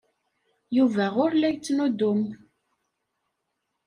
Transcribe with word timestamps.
Yuba 0.77 1.05
ur 1.23 1.31
la 1.35 1.47
yettnuddum. 1.51 2.21